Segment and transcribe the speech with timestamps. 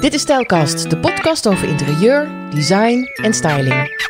[0.00, 4.08] Dit is Stijlkast, de podcast over interieur, design en styling.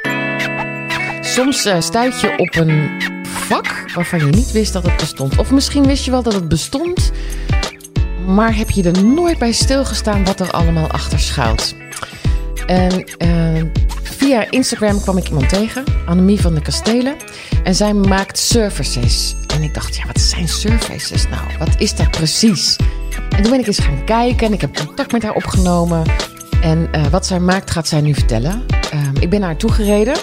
[1.21, 5.39] Soms uh, stuit je op een vak waarvan je niet wist dat het bestond.
[5.39, 7.13] Of misschien wist je wel dat het bestond,
[8.27, 11.75] maar heb je er nooit bij stilgestaan wat er allemaal achter schuilt.
[12.67, 13.63] En uh,
[14.03, 17.17] via Instagram kwam ik iemand tegen, Annemie van de Kastelen.
[17.65, 19.35] En zij maakt services.
[19.55, 21.59] En ik dacht, ja, wat zijn services nou?
[21.59, 22.77] Wat is dat precies?
[23.31, 26.03] En toen ben ik eens gaan kijken en ik heb contact met haar opgenomen.
[26.63, 28.65] En uh, wat zij maakt, gaat zij nu vertellen.
[28.95, 30.15] Uh, ik ben naar haar toegereden.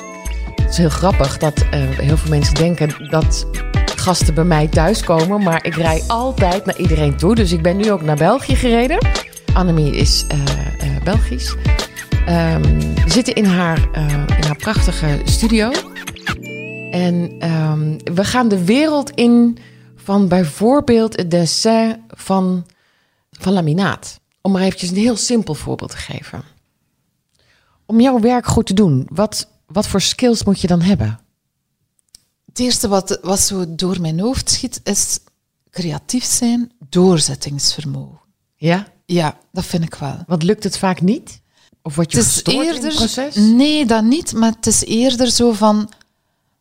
[0.56, 3.48] Het is heel grappig dat uh, heel veel mensen denken dat
[3.96, 5.44] gasten bij mij thuiskomen.
[5.44, 7.36] Maar ik rij altijd naar iedereen toe.
[7.36, 9.08] Dus ik ben nu ook naar België gereden.
[9.54, 10.26] Annemie is
[11.04, 11.56] Belgisch.
[12.30, 13.88] Um, we zitten in haar,
[14.38, 15.72] in haar prachtige studio.
[16.92, 19.58] En um, we gaan de wereld in
[19.96, 22.66] van bijvoorbeeld het dessin van,
[23.38, 24.20] van laminaat.
[24.42, 26.44] Om maar eventjes een heel simpel voorbeeld te geven.
[27.86, 31.20] Om jouw werk goed te doen, wat, wat voor skills moet je dan hebben?
[32.46, 35.20] Het eerste wat, wat zo door mijn hoofd schiet, is
[35.70, 38.20] creatief zijn, doorzettingsvermogen.
[38.56, 38.88] Ja?
[39.06, 40.24] Ja, dat vind ik wel.
[40.28, 41.42] Want lukt het vaak niet?
[41.82, 43.36] Of word je het is eerder, in het proces?
[43.36, 44.34] Nee, dat niet.
[44.34, 45.90] Maar het is eerder zo van...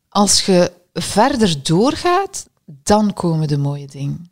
[0.09, 4.31] Als je verder doorgaat, dan komen de mooie dingen.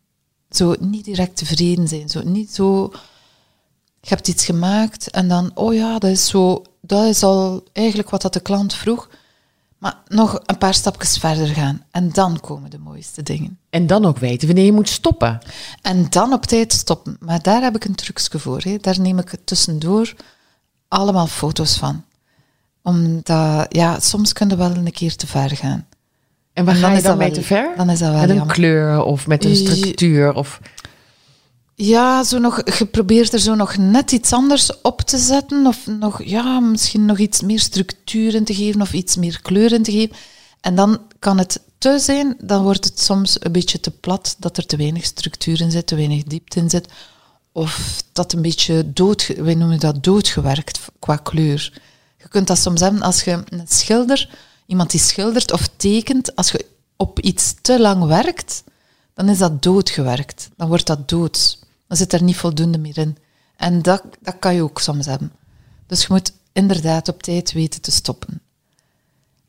[0.57, 2.09] Zo niet direct tevreden zijn.
[2.09, 2.91] Zo niet zo...
[4.01, 5.51] Je hebt iets gemaakt en dan...
[5.55, 6.63] Oh ja, dat is zo...
[6.81, 9.09] Dat is al eigenlijk wat dat de klant vroeg.
[9.79, 11.85] Maar nog een paar stapjes verder gaan.
[11.91, 13.59] En dan komen de mooiste dingen.
[13.71, 15.39] En dan ook weten wanneer je moet stoppen.
[15.83, 17.17] En dan op tijd stoppen.
[17.21, 18.61] Maar daar heb ik een trucje voor.
[18.63, 18.77] Hè.
[18.77, 20.15] Daar neem ik tussendoor
[20.89, 22.05] allemaal foto's van.
[22.83, 25.87] Omdat, ja, soms kun je wel een keer te ver gaan.
[26.55, 27.73] En waar ga je dan mee te ver?
[27.77, 28.55] Dan is dat wel Met een jammer.
[28.55, 30.35] kleur of met een structuur?
[30.35, 30.61] Of...
[31.75, 35.67] Ja, zo nog, je probeert er zo nog net iets anders op te zetten.
[35.67, 39.73] Of nog, ja, misschien nog iets meer structuur in te geven of iets meer kleur
[39.73, 40.17] in te geven.
[40.61, 44.57] En dan kan het te zijn, dan wordt het soms een beetje te plat, dat
[44.57, 46.89] er te weinig structuur in zit, te weinig diepte in zit.
[47.53, 51.81] Of dat een beetje dood, wij noemen dat doodgewerkt qua kleur.
[52.17, 54.29] Je kunt dat soms hebben als je een schilder,
[54.67, 56.67] iemand die schildert of tekent, als je
[56.97, 58.65] op iets te lang werkt,
[59.15, 60.51] dan is dat doodgewerkt.
[60.57, 61.59] Dan wordt dat dood.
[61.89, 63.17] Dan zit er niet voldoende meer in.
[63.57, 65.33] En dat, dat kan je ook soms hebben.
[65.87, 68.41] Dus je moet inderdaad op tijd weten te stoppen.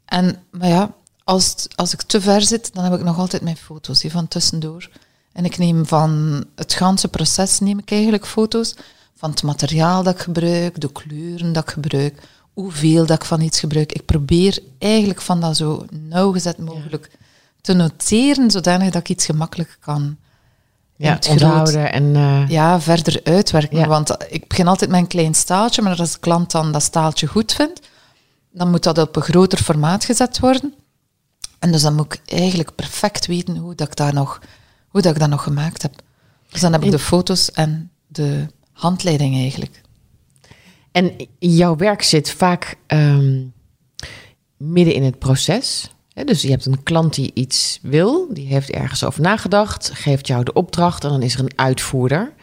[0.05, 0.93] En, maar ja,
[1.23, 4.27] als, als ik te ver zit, dan heb ik nog altijd mijn foto's hier van
[4.27, 4.89] tussendoor.
[5.31, 8.75] En ik neem van het ganse proces neem ik eigenlijk foto's.
[9.15, 12.21] Van het materiaal dat ik gebruik, de kleuren dat ik gebruik,
[12.55, 13.91] hoeveel dat ik van iets gebruik.
[13.91, 17.17] Ik probeer eigenlijk van dat zo nauwgezet mogelijk ja.
[17.61, 20.17] te noteren, zodanig dat ik iets gemakkelijk kan
[20.95, 22.47] ja, onthouden en uh...
[22.47, 23.77] ja, verder uitwerken.
[23.77, 23.88] Ja.
[23.88, 27.27] Want ik begin altijd met een klein staaltje, maar als de klant dan dat staaltje
[27.27, 27.81] goed vindt,
[28.51, 30.73] dan moet dat op een groter formaat gezet worden.
[31.59, 34.39] En dus dan moet ik eigenlijk perfect weten hoe dat ik daar nog
[34.87, 35.93] hoe dat ik dat nog gemaakt heb.
[36.49, 39.81] Dus dan heb ik de foto's en de handleiding eigenlijk.
[40.95, 43.53] En jouw werk zit vaak um,
[44.57, 45.91] midden in het proces.
[46.25, 50.44] Dus je hebt een klant die iets wil, die heeft ergens over nagedacht, geeft jou
[50.44, 52.34] de opdracht en dan is er een uitvoerder.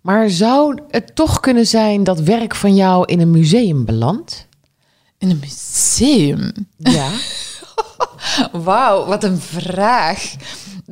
[0.00, 4.46] Maar zou het toch kunnen zijn dat werk van jou in een museum belandt?
[5.18, 6.52] In een museum?
[6.76, 7.10] Ja.
[8.64, 10.34] Wauw, wat een vraag.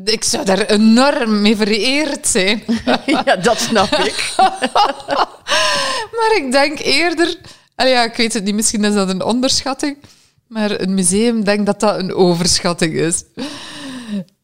[0.04, 2.62] Ik zou daar enorm mee vereerd zijn.
[3.25, 4.32] ja, dat snap ik.
[6.16, 7.36] maar ik denk eerder...
[7.76, 9.97] Ja, ik weet het niet, misschien is dat een onderschatting.
[10.47, 13.25] Maar een museum denk dat dat een overschatting is.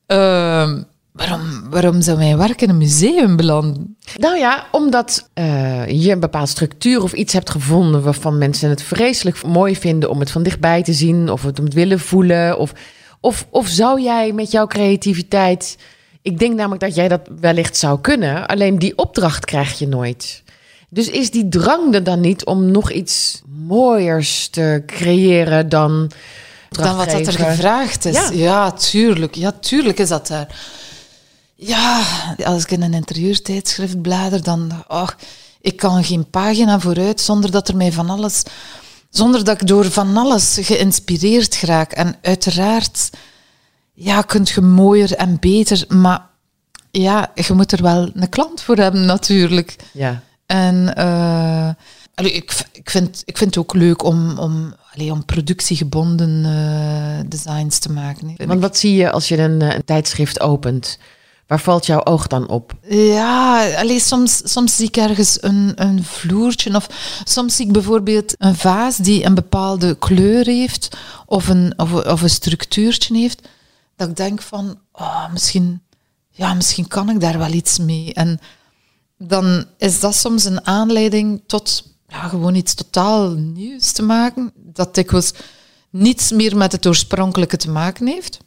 [0.06, 0.72] Uh,
[1.12, 3.96] waarom, waarom zou mijn werk in een museum belanden?
[4.16, 8.02] Nou ja, omdat uh, je een bepaalde structuur of iets hebt gevonden...
[8.02, 11.30] waarvan mensen het vreselijk mooi vinden om het van dichtbij te zien...
[11.30, 12.72] of het om het willen voelen, of...
[13.20, 15.78] Of, of zou jij met jouw creativiteit.
[16.22, 20.42] Ik denk namelijk dat jij dat wellicht zou kunnen, alleen die opdracht krijg je nooit.
[20.88, 26.10] Dus is die drang er dan niet om nog iets mooiers te creëren dan.
[26.68, 28.14] Dan wat dat er gevraagd is.
[28.14, 28.30] Ja.
[28.32, 29.34] ja, tuurlijk.
[29.34, 30.56] Ja, tuurlijk is dat daar.
[31.54, 32.02] Ja,
[32.44, 34.84] als ik in een interieurtijdschrift blader, dan.
[34.88, 35.08] Oh,
[35.60, 38.42] ik kan geen pagina vooruit zonder dat er mij van alles
[39.10, 41.92] zonder dat ik door van alles geïnspireerd raak.
[41.92, 43.10] En uiteraard,
[43.92, 46.26] ja, kunt je mooier en beter, maar
[46.90, 49.76] ja, je moet er wel een klant voor hebben natuurlijk.
[49.92, 50.22] Ja.
[50.46, 51.70] En uh,
[52.14, 57.28] allee, ik, ik, vind, ik vind het ook leuk om, om, allee, om productiegebonden uh,
[57.28, 58.34] designs te maken.
[58.46, 60.98] Want wat zie je als je een, een tijdschrift opent?
[61.48, 62.72] Waar valt jouw oog dan op?
[62.88, 66.74] Ja, alleen soms, soms zie ik ergens een, een vloertje.
[66.74, 66.88] Of
[67.24, 70.96] soms zie ik bijvoorbeeld een vaas die een bepaalde kleur heeft.
[71.26, 73.48] Of een, of, of een structuurtje heeft.
[73.96, 75.82] Dat ik denk van, oh, misschien,
[76.30, 78.14] ja, misschien kan ik daar wel iets mee.
[78.14, 78.40] En
[79.18, 84.52] dan is dat soms een aanleiding tot ja, gewoon iets totaal nieuws te maken.
[84.54, 85.32] Dat dikwijls
[85.90, 88.38] niets meer met het oorspronkelijke te maken heeft.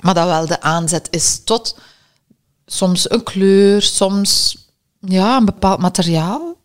[0.00, 1.76] Maar dat wel de aanzet is tot
[2.68, 4.56] soms een kleur, soms
[5.00, 6.56] ja, een bepaald materiaal.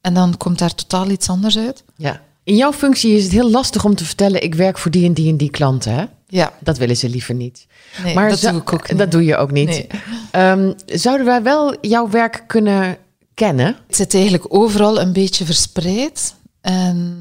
[0.00, 1.84] En dan komt daar totaal iets anders uit.
[1.96, 2.22] Ja.
[2.44, 5.12] In jouw functie is het heel lastig om te vertellen: ik werk voor die en
[5.12, 5.92] die en die klanten.
[5.92, 6.04] Hè?
[6.26, 7.66] Ja, Dat willen ze liever niet.
[8.02, 8.98] nee, maar dat doe ik ook niet.
[8.98, 9.68] Dat doe je ook niet.
[9.68, 9.86] Nee.
[10.30, 12.96] Ehm, zouden wij wel jouw werk kunnen
[13.34, 13.76] kennen?
[13.86, 16.34] Het zit eigenlijk overal een beetje verspreid.
[16.60, 17.16] En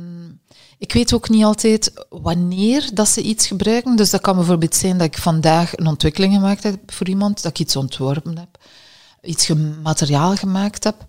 [0.77, 3.95] ik weet ook niet altijd wanneer dat ze iets gebruiken.
[3.95, 7.51] Dus dat kan bijvoorbeeld zijn dat ik vandaag een ontwikkeling gemaakt heb voor iemand, dat
[7.51, 8.57] ik iets ontworpen heb,
[9.21, 9.51] iets
[9.83, 11.06] materiaal gemaakt heb,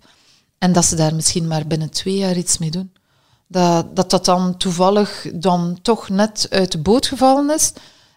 [0.57, 2.91] en dat ze daar misschien maar binnen twee jaar iets mee doen.
[3.47, 7.73] Dat dat, dat dan toevallig dan toch net uit de boot gevallen is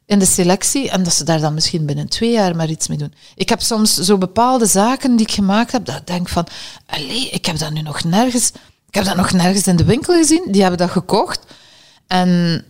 [0.07, 2.99] in de selectie en dat ze daar dan misschien binnen twee jaar maar iets mee
[2.99, 3.15] doen.
[3.35, 6.47] Ik heb soms zo bepaalde zaken die ik gemaakt heb, dat ik denk van,
[6.87, 8.53] allee, ik heb dat nu nog nergens,
[8.93, 11.41] ik heb dat nog nergens in de winkel gezien, die hebben dat gekocht
[12.07, 12.65] en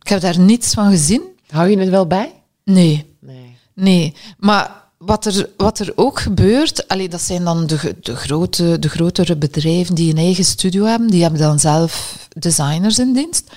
[0.00, 1.22] ik heb daar niets van gezien.
[1.48, 2.32] Hou je het wel bij?
[2.64, 3.56] Nee, Nee.
[3.74, 8.78] Nee, maar wat er, wat er ook gebeurt, allee, dat zijn dan de, de, grote,
[8.78, 13.50] de grotere bedrijven die een eigen studio hebben, die hebben dan zelf designers in dienst.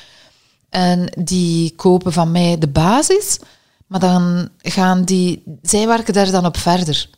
[0.70, 3.40] En die kopen van mij de basis,
[3.88, 7.10] maar dan gaan die, zij werken daar dan op verder.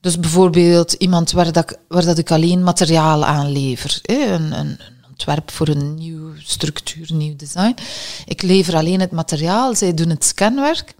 [0.00, 3.98] Dus bijvoorbeeld iemand waar, dat, ik- waar dat ik alleen materiaal aan lever.
[4.02, 7.74] hè, Een, een, een ontwerp voor een nieuw structuur, nieuw design.
[8.26, 10.94] Ik lever alleen het materiaal, zij doen het scanwerk.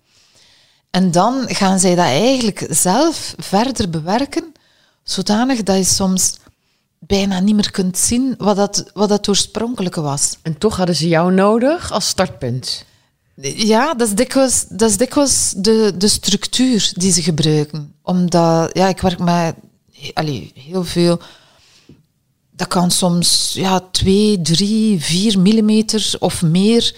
[0.90, 4.52] En dan gaan zij dat eigenlijk zelf verder bewerken,
[5.02, 6.32] zodanig dat je soms
[6.98, 10.36] bijna niet meer kunt zien wat dat, wat dat oorspronkelijke was.
[10.42, 12.84] En toch hadden ze jou nodig als startpunt.
[13.54, 17.94] Ja, dat is dikwijls, dat is dikwijls de, de structuur die ze gebruiken.
[18.10, 19.54] Omdat, ja, ik werk met
[20.14, 21.20] allee, heel veel...
[22.50, 26.94] Dat kan soms ja, 2, 3, 4 millimeter of meer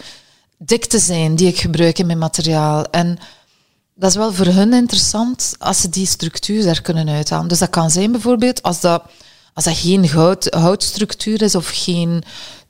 [0.58, 2.84] dikte zijn die ik gebruik in mijn materiaal.
[2.90, 3.18] En
[3.94, 7.48] dat is wel voor hun interessant als ze die structuur daar kunnen uithalen.
[7.48, 9.02] Dus dat kan zijn bijvoorbeeld als dat,
[9.54, 12.22] als dat geen hout, houtstructuur is of geen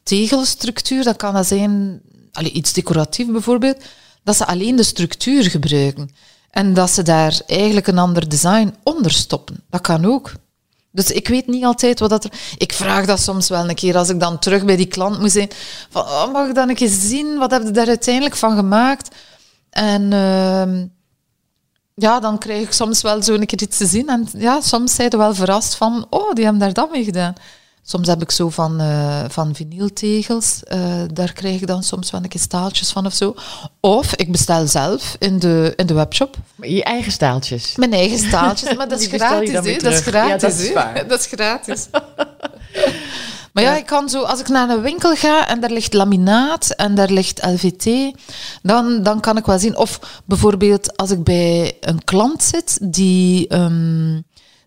[0.02, 2.02] tegelstructuur, dan kan dat zijn
[2.42, 3.82] iets decoratief bijvoorbeeld,
[4.24, 6.10] dat ze alleen de structuur gebruiken.
[6.52, 9.64] En dat ze daar eigenlijk een ander design onder stoppen.
[9.70, 10.32] Dat kan ook.
[10.90, 12.32] Dus ik weet niet altijd wat dat er...
[12.58, 15.30] Ik vraag dat soms wel een keer als ik dan terug bij die klant moet
[15.30, 15.50] zijn.
[15.90, 17.38] Van, oh, mag ik dan een keer zien?
[17.38, 19.14] Wat heb je daar uiteindelijk van gemaakt?
[19.70, 20.86] En ehm,
[21.94, 24.08] ja, dan krijg ik soms wel zo een keer iets te zien.
[24.08, 27.34] En ja, soms zijn ze wel verrast van, oh, die hebben daar dat mee gedaan.
[27.84, 30.62] Soms heb ik zo van, eh van vinyltegels.
[30.64, 30.80] eh,
[31.12, 33.34] daar krijg ik dan soms wel een keer staaltjes van of zo.
[33.80, 37.76] Of ik bestel zelf in de, in de webshop Je eigen staaltjes.
[37.76, 39.54] mijn eigen staaltjes, maar dat is gratis, hè?
[39.54, 40.04] Dat is.
[40.04, 41.08] Ja, gratis, dat is waar.
[41.08, 41.86] Dat is gratis.
[43.52, 46.70] Maar ja, ik kan zo, als ik naar een winkel ga en daar ligt laminaat
[46.70, 48.14] en daar ligt LVT,
[48.62, 49.76] dan, dan kan ik wel zien.
[49.76, 54.20] Of bijvoorbeeld als ik bij een klant zit die, ehm,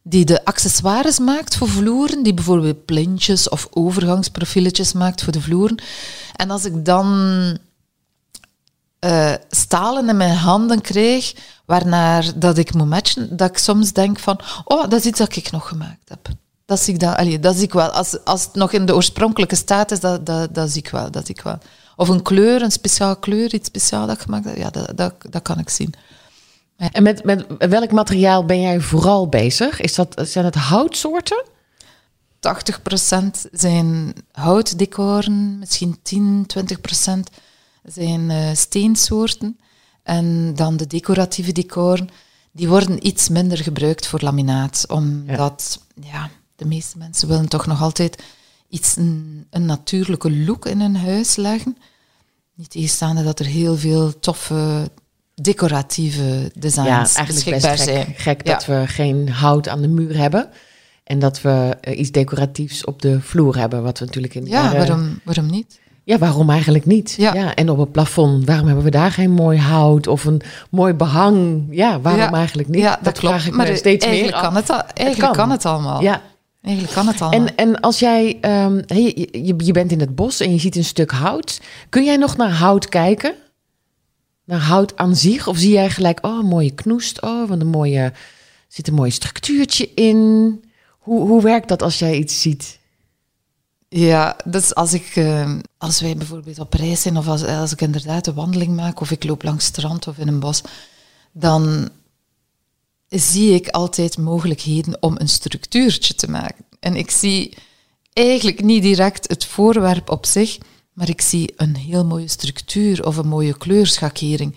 [0.08, 5.82] die de accessoires maakt voor vloeren, die bijvoorbeeld plintjes of overgangsprofieletjes maakt voor de vloeren.
[6.36, 7.08] En als ik dan
[9.00, 11.34] eh, stalen in mijn handen krijg,
[11.66, 15.36] waarnaar dat ik moet matchen, dat ik soms denk van, oh, dat is iets dat
[15.36, 16.28] ik nog gemaakt heb.
[16.66, 17.90] Dat zie ik, dan, allee, dat zie ik wel.
[17.90, 21.12] Als, als het nog in de oorspronkelijke staat is, dat, dat, dat zie ik wel.
[21.12, 21.58] Dat ik wel.
[21.96, 25.14] Of een kleur, een speciaal kleur, iets speciaal dat ik gemaakt heb, ja, dat, dat,
[25.30, 25.94] dat kan ik zien.
[26.78, 29.82] En met, met welk materiaal ben jij vooral bezig?
[29.82, 31.44] Is dat, zijn het houtsoorten?
[32.36, 37.20] 80% zijn houtdecoren, misschien 10, 20%
[37.84, 39.60] zijn eh, steensoorten.
[40.04, 42.10] En dan de decoratieve decoren,
[42.52, 44.86] die worden iets minder gebruikt voor laminaat.
[44.88, 46.30] Omdat ja.
[46.56, 48.24] de meeste mensen willen toch nog altijd
[48.70, 51.78] iets, een, een natuurlijke look in hun huis leggen.
[52.54, 54.92] Niet tegenstaande dat er heel veel toffe
[55.42, 58.54] decoratieve designs Ja, eigenlijk best gek, gek Ja.
[58.54, 60.48] dat we geen hout aan de muur hebben.
[61.04, 63.84] En dat we eh, iets decoratiefs op de vloer hebben.
[63.84, 65.80] Wat we natuurlijk in de Ja, jaren- waarom, waarom niet?
[66.04, 67.14] Ja, waarom eigenlijk niet?
[67.18, 67.56] Ja.
[67.56, 71.64] en op het plafond, waarom hebben we daar geen mooi hout of een mooi behang?
[71.70, 72.32] Ja, waarom Ja.
[72.32, 72.82] eigenlijk niet?
[72.82, 73.36] Ja, dat, klopt.
[73.36, 74.62] vraag ik maar me steeds eigenlijk meer kan af.
[74.62, 75.44] het, al, eigenlijk kan.
[75.46, 75.52] kan.
[75.56, 76.02] het allemaal.
[76.02, 76.22] Ja,
[76.62, 77.48] Eigenlijk kan het allemaal.
[77.48, 80.60] en, en als jij, ehm, hey, je, je- je bent in het bos en je
[80.60, 81.62] ziet een stuk hout.
[81.90, 83.34] Kun jij nog naar hout kijken?
[84.46, 85.48] Naar hout aan zich?
[85.48, 88.14] Of zie jij gelijk, oh, een mooie knoest, oh, wat een mooie,
[88.68, 90.64] zit een mooi structuurtje in?
[91.00, 92.80] Hoe, hoe werkt dat als jij iets ziet?
[93.90, 97.82] Ja, dus als, ik, eh, als wij bijvoorbeeld op reis zijn of als, als ik
[97.82, 100.62] inderdaad een wandeling maak of ik loop langs strand of in een bos,
[101.32, 101.90] dan
[103.10, 106.66] zie ik altijd mogelijkheden om een structuurtje te maken.
[106.80, 107.58] En ik zie
[108.14, 110.58] eigenlijk niet direct het voorwerp op zich,
[110.96, 114.56] maar ik zie een heel mooie structuur of een mooie kleurschakering.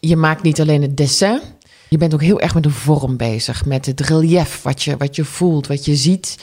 [0.00, 1.40] Je maakt niet alleen het dessin,
[1.88, 5.16] je bent ook heel erg met de vorm bezig, met het relief, wat je, wat
[5.16, 6.38] je voelt, wat je ziet.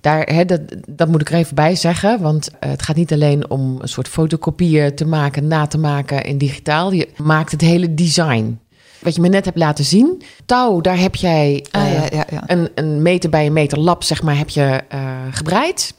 [0.00, 3.12] Daar, hè, dat, dat moet ik er even bij zeggen, want eh, het gaat niet
[3.12, 6.92] alleen om een soort fotocopieën te maken, na te maken in digitaal.
[6.92, 8.60] Je maakt het hele design.
[8.98, 12.26] Wat je me net hebt laten zien, touw, daar heb jij Ah, eh, ja, ja,
[12.30, 12.42] ja.
[12.46, 15.94] Een, een meter bij een meter lap, zeg maar, heb je eh, gebreid.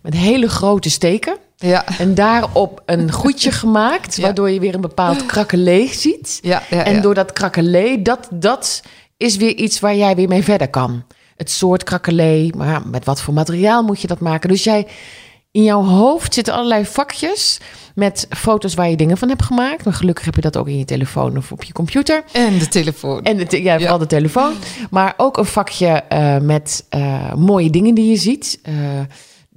[0.00, 1.36] Met hele grote steken.
[1.60, 4.22] Ja, En daarop een goedje gemaakt, Ja.
[4.22, 6.38] waardoor je weer een bepaald krakelee ziet.
[6.42, 6.84] ja, ja.
[6.84, 8.82] En door dat krakelee, dat, dat
[9.16, 11.04] is weer iets waar jij weer mee verder kan.
[11.36, 14.48] Het soort krakelee, maar met wat voor materiaal moet je dat maken?
[14.48, 14.86] Dus jij,
[15.50, 17.58] in jouw hoofd zitten allerlei vakjes
[17.94, 19.84] met foto's waar je dingen van hebt gemaakt.
[19.84, 22.22] Maar gelukkig heb je dat ook in je telefoon of op je computer.
[22.32, 23.22] En de telefoon.
[23.24, 24.52] En het, ja, vooral de telefoon.
[24.90, 28.58] Maar ook een vakje eh, met eh, mooie dingen die je ziet.
[28.62, 28.74] Eh,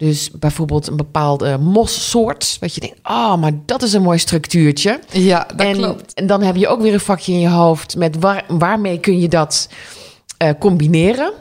[0.02, 2.58] dus bijvoorbeeld een bepaalde mossoort.
[2.60, 5.00] Dat je denkt, oh, maar dat is een mooi structuurtje.
[5.12, 6.14] ja, dat en, klopt.
[6.14, 9.20] En dan heb je ook weer een vakje in je hoofd met waar, waarmee kun
[9.20, 9.70] je dat
[10.38, 11.34] eh, combineren.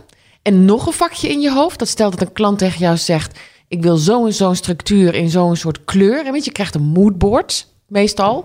[0.43, 1.79] En nog een vakje in je hoofd.
[1.79, 3.39] Dat stelt dat een klant tegen jou zegt:
[3.69, 6.27] Ik wil zo en zo'n structuur in zo'n soort kleur.
[6.27, 8.45] En weet je, je krijgt een moodboard meestal.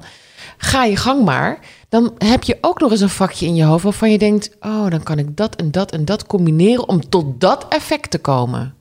[0.58, 1.60] Ga je gang maar.
[1.90, 4.90] Dan heb je ook nog eens een vakje in je hoofd waarvan je denkt: Oh,
[4.90, 8.75] dan kan ik dat en dat en dat combineren om tot dat effect te komen.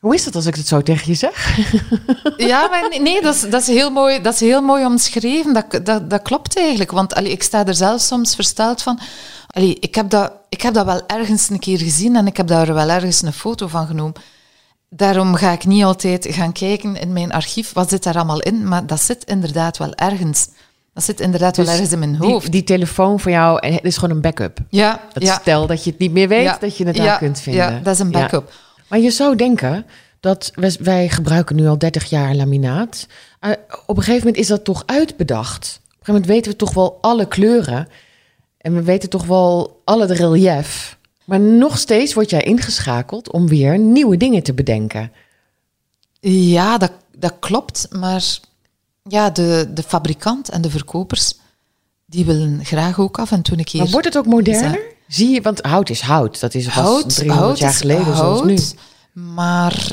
[0.00, 1.58] Hoe is dat als ik het zo tegen je zeg?
[2.36, 5.54] Ja, maar nee, nee, dat, is, dat, is heel mooi, dat is heel mooi omschreven.
[5.54, 6.90] Dat, dat, dat klopt eigenlijk.
[6.90, 8.98] Want allee, ik sta er zelf soms versteld van.
[9.46, 12.46] Allee, ik, heb dat, ik heb dat wel ergens een keer gezien en ik heb
[12.46, 14.14] daar wel ergens een foto van genomen.
[14.90, 18.68] Daarom ga ik niet altijd gaan kijken in mijn archief, wat zit daar allemaal in.
[18.68, 20.48] Maar dat zit inderdaad wel ergens.
[20.94, 22.52] Dat zit inderdaad wel Dus ergens in mijn hoofd.
[22.52, 24.58] die telefoon voor jou eh, is gewoon een backup.
[24.70, 25.38] ja, Dat ja.
[25.40, 27.72] stel dat je het niet meer weet, Ja, dat je het daar ja, kunt vinden.
[27.72, 28.20] Ja, dat is een Ja.
[28.20, 28.52] backup.
[28.88, 29.86] Maar je zou denken
[30.20, 33.06] dat wij, wij gebruiken nu al 30 jaar laminaat.
[33.40, 33.50] Uh,
[33.86, 35.80] op een gegeven moment is dat toch uitbedacht.
[35.82, 37.88] Op een gegeven moment weten we toch wel alle kleuren.
[38.58, 40.98] En we weten toch wel al het relief.
[41.24, 45.12] Maar nog steeds word jij ingeschakeld om weer nieuwe dingen te bedenken.
[46.20, 47.86] Ja, dat, dat klopt.
[47.90, 48.38] Maar
[49.02, 51.34] ja, de, de fabrikant en de verkopers,
[52.06, 53.80] die willen graag ook af en toe een keer...
[53.80, 54.96] Maar wordt het ook moderner?
[55.08, 56.40] Zie je, want hout is hout.
[56.40, 58.54] Dat is pas hout, 300 hout jaar geleden zoals nu.
[58.54, 58.74] hout,
[59.12, 59.92] Maar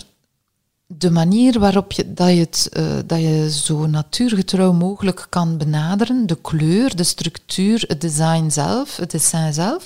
[0.88, 6.27] de manier waarop je, dat, je het, eh, dat je zo natuurgetrouw mogelijk kan benaderen,
[6.27, 9.86] de kleur, de structuur, het design zelf, het dessin zelf,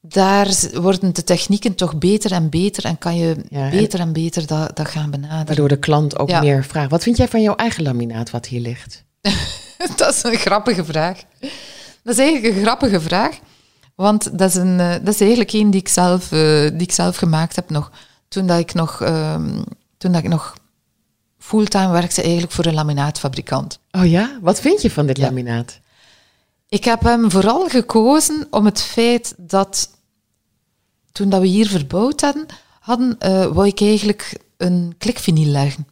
[0.00, 4.12] daar worden de technieken toch beter en beter en kan je Ja, en- beter en
[4.12, 5.46] beter dat, dat gaan benaderen.
[5.46, 6.40] Waardoor de klant ook Ja.
[6.40, 6.90] meer vraagt.
[6.90, 9.04] Wat vind jij van jouw eigen laminaat wat hier ligt?
[9.96, 11.22] dat is een grappige vraag.
[12.02, 13.38] Dat is eigenlijk een grappige vraag.
[13.98, 16.92] Want dat is, een, eh, dat is eigenlijk een die ik zelf, eh, die ik
[16.92, 17.90] zelf gemaakt heb nog.
[18.28, 19.62] Toen dat ik nog, ehm,
[19.96, 20.54] toen dat ik nog
[21.38, 23.78] fulltime werkte eigenlijk voor een laminaatfabrikant.
[23.90, 24.38] Oh ja?
[24.40, 25.24] Wat vind je van dit Ja.
[25.24, 25.78] laminaat?
[26.68, 29.90] Ik heb hem vooral gekozen om het feit dat
[31.12, 32.46] toen dat we hier verbouwd hadden,
[32.80, 35.86] hadden eh, wou ik eigenlijk een klikvinyl leggen.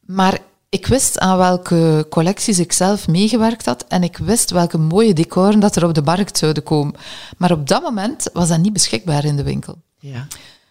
[0.00, 0.38] Maar
[0.74, 5.60] ik wist aan welke collecties ik zelf meegewerkt had en ik wist welke mooie decoren
[5.60, 6.94] dat er op de markt zouden komen.
[7.36, 9.76] Maar op dat moment was dat niet beschikbaar in de winkel.
[9.98, 10.26] Ja.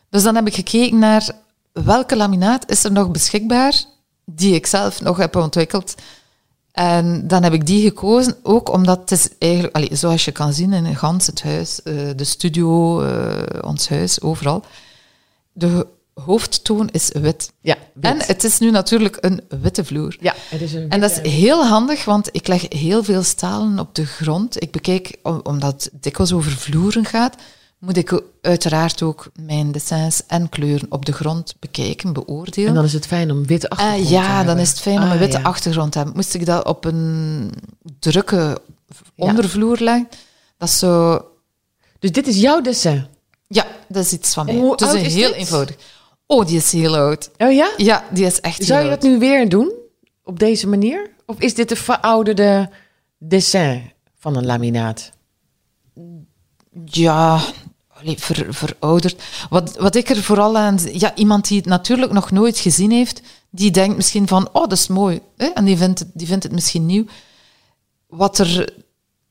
[0.10, 1.30] Dus dan heb ik gekeken naar
[1.72, 3.84] welke laminaat is er nog beschikbaar
[4.26, 5.96] die ik zelf nog heb ontwikkeld.
[6.72, 10.54] En dan heb ik die gekozen, ook omdat het is eigenlijk, allee, zoals je kan
[10.54, 14.64] zien in gans het huis, eh, de studio, eh, ons huis, overal,
[15.52, 17.52] de hoofdtoon is wit.
[17.62, 18.04] Ja, wit.
[18.12, 20.18] En het is nu natuurlijk een witte vloer.
[20.20, 23.80] ja, het is een En dat is heel handig, want ik leg heel veel stalen
[23.80, 24.62] op de grond.
[24.64, 27.36] Ik bekijk, om- omdat het dikwijls over vloeren gaat,
[27.80, 32.70] moet ik uiteraard ook mijn dessins en kleuren op de grond bekijken, beoordelen.
[32.70, 34.58] En dan is het fijn om witte Eh, achtergrond te ja, dan hebben.
[34.64, 35.44] is het fijn om Ah, een witte ja.
[35.44, 36.16] achtergrond te hebben.
[36.16, 37.52] Moest ik dat op een
[38.00, 38.62] drukke
[39.16, 40.10] ondervloer leggen,
[40.58, 41.22] dat zo...
[42.00, 43.06] Dus dit is jouw dessin?
[43.48, 44.56] Ja, dat is iets van mij.
[44.56, 45.38] Hoe het is een heel dit?
[45.38, 45.76] eenvoudig.
[46.26, 47.30] Oh, die is heel oud.
[47.38, 47.72] Oh ja?
[47.78, 49.72] Ja, die is echt Zou je dat nu weer doen?
[50.24, 51.10] Op deze manier?
[51.26, 52.70] Of is dit een verouderde
[53.18, 55.12] dessin van een laminaat?
[56.86, 57.40] Ja,
[58.04, 59.24] ver, verouderd.
[59.50, 60.80] Wat, wat ik er vooral aan...
[60.94, 64.72] Ja, iemand die het natuurlijk nog nooit gezien heeft, die denkt misschien van, oh, dat
[64.72, 65.22] is mooi.
[65.38, 65.46] Hè?
[65.46, 67.06] En die vindt, het, die vindt het misschien nieuw.
[68.08, 68.74] wat er,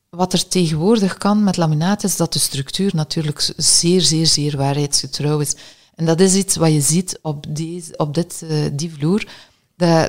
[0.09, 5.39] wat er tegenwoordig kan met laminaat is dat de structuur natuurlijk zeer, zeer, zeer waarheidsgetrouw
[5.39, 5.55] is.
[5.95, 9.27] En dat is iets wat je ziet op, deze, op dit, uh, die vloer.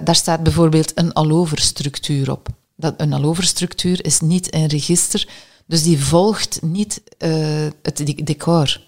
[0.03, 2.49] Daar staat bijvoorbeeld een alloverstructuur op.
[2.76, 5.29] Dat, een alloverstructuur is niet een register,
[5.67, 8.81] dus die volgt niet uh, het decor.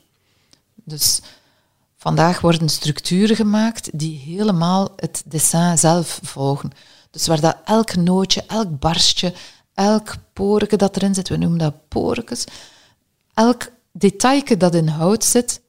[0.75, 1.21] Dus
[1.97, 6.71] vandaag worden structuren gemaakt die helemaal het dessin zelf volgen.
[7.11, 9.35] Dus waar dat elk nootje, elk barstje,
[9.75, 12.45] elk poreke dat erin zit, we noemen dat porekes,
[13.35, 15.61] elk detailje dat in hout zit,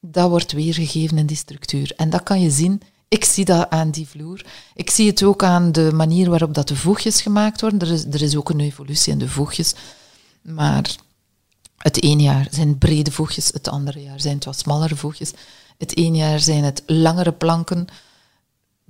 [0.00, 1.92] dat wordt weergegeven in die structuur.
[1.96, 2.82] En dat kan je zien.
[3.08, 4.44] Ik zie dat aan die vloer.
[4.74, 7.80] Ik zie het ook aan de manier waarop dat de voegjes gemaakt worden.
[7.80, 9.74] Er is, er is ook een evolutie in de voegjes.
[10.42, 10.96] Maar
[11.76, 15.32] het ene jaar zijn brede voegjes, het andere jaar zijn het wat smallere voegjes.
[15.78, 17.86] Het ene jaar zijn het langere planken,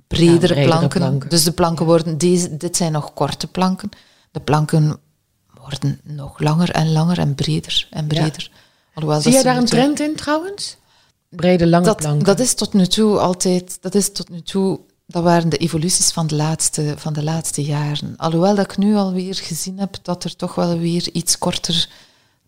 [0.07, 1.29] bredere, planken.
[1.29, 3.89] Dus de planken worden, deze, dit zijn nog korte planken.
[4.31, 4.99] De planken
[5.53, 8.51] worden nog langer en langer en breder en breder.
[8.95, 9.19] Ja.
[9.19, 10.77] Zie je daar een trend in trouwens?
[11.29, 12.25] Brede, lange dat, planken?
[12.25, 16.11] Dat is tot nu toe altijd, dat is tot nu toe, dat waren de evoluties
[16.11, 18.13] van de laatste, van de laatste jaren.
[18.17, 21.89] Alhoewel dat ik nu alweer gezien heb dat er toch wel weer iets korter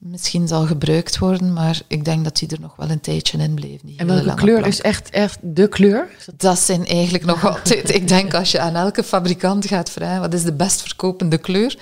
[0.01, 3.53] misschien zal gebruikt worden, maar ik denk dat die er nog wel een tijdje in
[3.53, 3.81] bleef.
[3.97, 6.07] En welke kleur is echt, echt de kleur?
[6.37, 7.95] Dat zijn eigenlijk nog altijd...
[7.95, 11.77] ik denk als je aan elke fabrikant gaat vragen wat is de best verkopende kleur,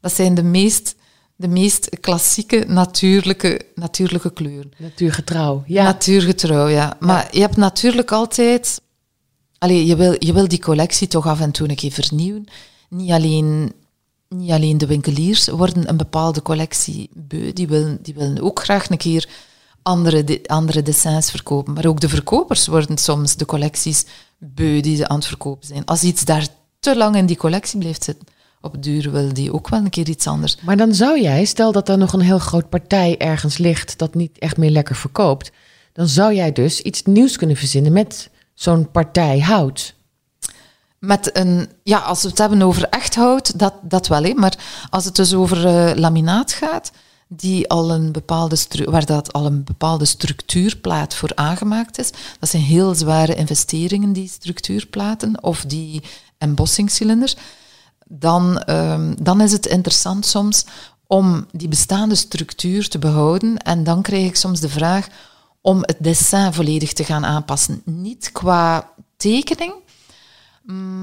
[0.00, 0.94] dat zijn de meest,
[1.36, 4.72] de meest klassieke natuurlijke, natuurlijke kleuren.
[4.78, 5.82] Natuurgetrouw, ja.
[5.82, 6.96] Natuurgetrouw, ja.
[7.00, 8.80] Maar je hebt natuurlijk altijd...
[9.58, 12.44] Allee, je, wil, je wil die collectie toch af en toe een keer vernieuwen.
[12.88, 13.72] Niet alleen
[14.28, 18.90] niet alleen de winkeliers worden een bepaalde collectie beu, die willen, die willen ook graag
[18.90, 19.28] een keer
[19.82, 21.72] andere, de, andere dessins verkopen.
[21.72, 24.04] Maar ook de verkopers worden soms de collecties
[24.38, 25.84] beu die ze aan het verkopen zijn.
[25.84, 26.46] Als iets daar
[26.78, 28.26] te lang in die collectie blijft zitten,
[28.64, 30.56] op duur wil die ook wel een keer iets anders.
[30.60, 34.14] Maar dan zou jij, stel dat er nog een heel groot partij ergens ligt dat
[34.14, 35.50] niet echt meer lekker verkoopt,
[35.92, 39.94] dan zou jij dus iets nieuws kunnen verzinnen met zo'n partij hout.
[40.98, 44.58] Met een, ja, als we het hebben over echt hout, dat, dat wel, hè, maar
[44.90, 46.92] als het dus over uh, laminaat gaat,
[47.28, 52.62] die al een bepaalde waar dat al een bepaalde structuurplaat voor aangemaakt is, dat zijn
[52.62, 56.02] heel zware investeringen, die structuurplaten of die
[56.38, 57.36] embossingscilinders,
[58.04, 60.64] dan, um, dan is het interessant soms
[61.06, 63.58] om die bestaande structuur te behouden.
[63.58, 65.06] En dan krijg ik soms de vraag
[65.60, 67.82] om het dessin volledig te gaan aanpassen.
[67.84, 69.72] Niet qua tekening,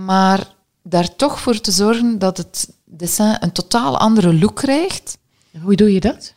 [0.06, 5.18] maar daar toch voor te zorgen dat het dessin een totaal andere look krijgt.
[5.62, 6.34] Hoe doe je dat?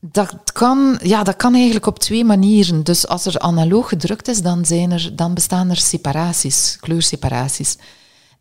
[0.00, 2.84] Dat kan, ja, dat kan eigenlijk op twee manieren.
[2.84, 7.76] Dus als er analoog gedrukt is, dan, zijn er, dan bestaan er separaties, kleurseparaties.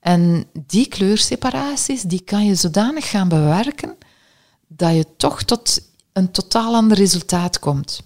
[0.01, 3.97] En die kleurseparaties die kan je zodanig gaan bewerken
[4.67, 5.81] dat je toch tot
[6.13, 8.01] een totaal ander resultaat komt.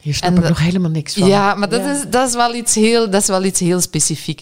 [0.00, 1.28] Hier snap en ik nog helemaal niks van.
[1.28, 4.40] Ja, maar dat, Is, dat, is wel iets heel, dat is wel iets heel specifiek.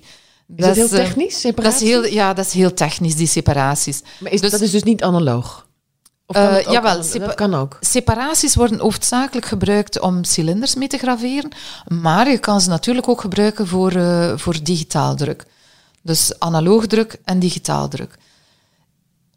[0.57, 1.81] Is dat, heel eh, technisch, separaties?
[1.81, 4.03] Dat is heel, ja, dat is heel technisch, die separaties.
[4.19, 5.67] Maar is, dus, dat is dus niet analoog?
[6.27, 7.77] Of kan uh, jawel, dat kan ook.
[7.81, 11.51] Separaties worden hoofdzakelijk gebruikt om cilinders mee te graveren,
[11.87, 15.45] maar je kan ze natuurlijk ook gebruiken voor, uh, voor digitaal druk.
[16.03, 18.19] Dus analoog druk en digitaal druk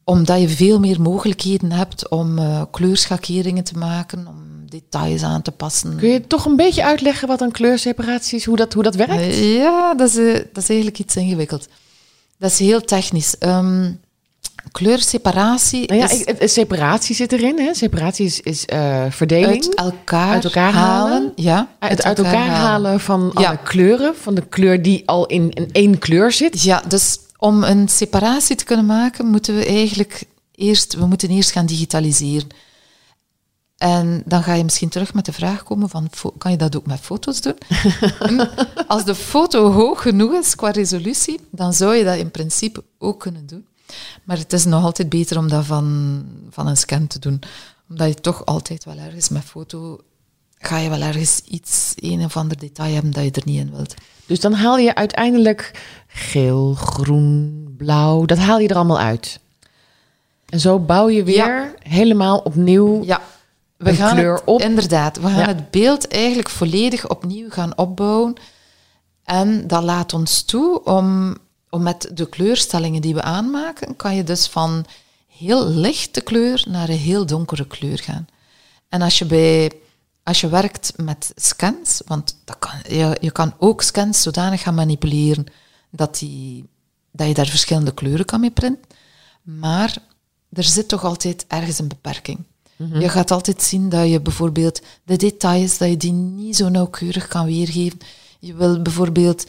[0.06, 5.52] omdat je veel meer mogelijkheden hebt om uh, kleurschakeringen te maken, om details aan te
[5.52, 5.96] passen.
[5.96, 9.14] Kun je toch een beetje uitleggen wat een kleurseparatie is, hoe dat, hoe dat werkt?
[9.14, 11.68] Uh, ja, dat is, uh, dat is eigenlijk iets ingewikkeld.
[12.38, 13.36] Dat is heel technisch.
[13.40, 14.00] Um,
[14.72, 15.88] kleurseparatie.
[15.88, 17.60] Nou ja, is, separatie zit erin.
[17.60, 17.74] Hè?
[17.74, 18.66] Separatie is, is
[19.10, 19.66] verdeling.
[19.66, 21.12] Uit elkaar, uit elkaar halen.
[21.12, 21.32] halen.
[21.36, 23.48] Ja, uit, uit, uit elkaar, halen, halen van ja.
[23.48, 24.16] alle kleuren.
[24.16, 26.62] Van de kleur die al in, in één kleur zit.
[26.62, 30.24] Ja, dus om een separatie te kunnen maken, moeten we eigenlijk
[30.56, 32.50] eerst, we moeten eerst gaan digitaliseren.
[33.78, 36.86] En dan ga je misschien terug met de vraag komen van, kan je dat ook
[36.86, 37.58] met foto's doen?
[38.88, 43.20] Als de foto hoog genoeg is qua resolutie, dan zou je dat in principe ook
[43.20, 43.66] kunnen doen.
[44.24, 47.42] Maar het is nog altijd beter om dat van, van een scan te doen.
[47.90, 50.00] Omdat je toch altijd wel ergens met foto,
[50.58, 53.72] ga je wel ergens iets, een of ander detail hebben dat je er niet in
[53.72, 53.94] wilt.
[54.26, 55.72] Dus dan haal je uiteindelijk
[56.08, 59.40] geel, groen, blauw, dat haal je er allemaal uit.
[60.50, 63.22] En zo bouw je weer helemaal opnieuw ja.
[63.78, 64.62] we gaan kleur het, op.
[64.62, 68.34] Inderdaad, we gaan het beeld eigenlijk volledig opnieuw gaan opbouwen.
[69.24, 71.38] En dat laat ons toe om,
[71.76, 74.86] om met de kleurstellingen die we aanmaken, kan je dus van
[75.28, 78.28] heel lichte kleur naar een heel donkere kleur gaan.
[78.90, 79.72] En als je bij
[80.24, 84.76] als je werkt met scans, want dat kan, je, je kan ook scans zodanig gaan
[84.76, 85.46] manipuleren
[85.90, 86.66] dat, die,
[87.12, 88.90] dat je daar verschillende kleuren kan mee printen.
[89.42, 89.98] Maar
[90.52, 92.44] er zit toch altijd ergens een beperking.
[92.78, 97.28] Je gaat altijd zien dat je bijvoorbeeld de details, dat je die niet zo nauwkeurig
[97.28, 98.00] kan weergeven.
[98.40, 99.46] Je wil bijvoorbeeld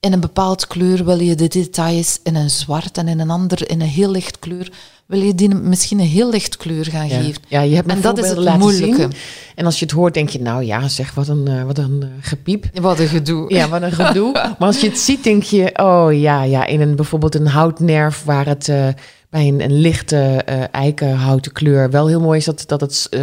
[0.00, 3.70] in een bepaald kleur wil je de details in een zwart en in een ander
[3.70, 4.70] in een heel licht kleur
[5.06, 7.20] wil je die misschien een heel licht kleur gaan Ja.
[7.20, 7.42] geven.
[7.48, 9.00] Ja, je hebt en dat is het laten moeilijke.
[9.00, 9.12] zien.
[9.54, 11.98] En als je het hoort, denk je, nou ja, zeg, wat een, eh, wat een
[12.02, 12.64] eh, gepiep.
[12.80, 13.54] Wat een gedoe.
[13.54, 14.32] Ja, wat een gedoe.
[14.58, 18.24] maar als je het ziet, denk je, oh ja, ja, in een, bijvoorbeeld een houtnerf
[18.24, 18.88] waar het eh,
[19.30, 23.20] bij een, een lichte eh eikenhouten kleur wel heel mooi is dat, dat het eh,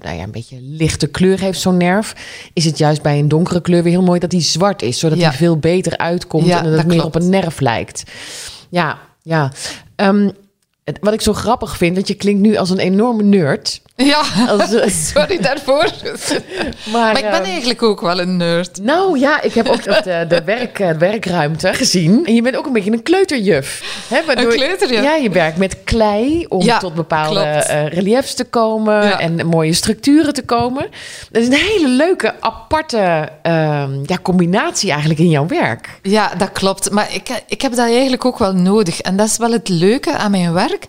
[0.00, 2.14] nou ja, een beetje lichte kleur heeft, zo'n nerf.
[2.52, 5.18] Is het juist bij een donkere kleur weer heel mooi dat die zwart is, zodat
[5.18, 5.28] Ja.
[5.28, 7.16] die veel beter uitkomt Ja, en dat het meer klopt.
[7.16, 8.02] op een nerf lijkt.
[8.68, 9.52] Ja, ja.
[9.96, 10.30] Ehm,
[11.00, 13.80] wat ik zo grappig vind, dat je klinkt nu als een enorme nerd.
[14.12, 15.84] Ja, Als, eh, sorry daarvoor.
[16.92, 18.82] maar, Maar ik ben eh, eigenlijk ook wel een nerd.
[18.82, 22.26] nou ja, ik heb ook de, de, werk, eh, werkruimte gezien.
[22.26, 23.82] En je bent ook een beetje een kleuterjuf.
[24.08, 25.02] Hè, waardoor- Een kleuterjuf?
[25.02, 29.18] Ja, je werkt met klei om Ja, tot bepaalde eh, reliefs te komen Ja.
[29.20, 30.86] en mooie structuren te komen.
[31.30, 35.88] Dat is een hele leuke, aparte ehm, ja, combinatie eigenlijk in jouw werk.
[36.02, 36.90] Ja, dat klopt.
[36.90, 39.00] Maar ik, ik heb dat eigenlijk ook wel nodig.
[39.00, 40.86] En dat is wel het leuke aan mijn werk.